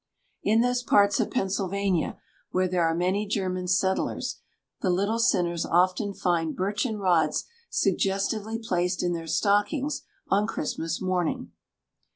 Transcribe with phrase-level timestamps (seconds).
[0.41, 2.17] In those parts of Pennsylvania
[2.49, 4.37] where there are many German settlers,
[4.81, 11.51] the little sinners often find birchen rods suggestively placed in their stockings on Christmas morning.